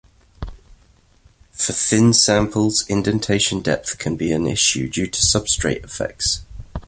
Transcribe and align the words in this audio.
For 1.51 1.73
thin 1.73 2.13
samples 2.13 2.87
indentation 2.89 3.61
depth 3.61 3.99
can 3.99 4.15
be 4.15 4.31
an 4.31 4.47
issue 4.47 4.89
due 4.89 5.05
to 5.05 5.19
substrate 5.21 5.83
effects. 5.83 6.41